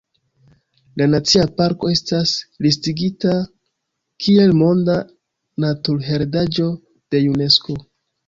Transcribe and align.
La 1.01 1.05
nacia 1.15 1.41
parko 1.59 1.89
estas 1.95 2.31
listigita 2.67 3.35
kiel 4.27 4.55
Monda 4.63 4.97
Naturheredaĵo 5.65 6.73
de 7.17 7.21
Unesko. 7.37 7.77